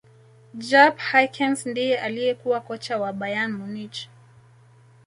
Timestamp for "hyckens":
1.11-1.65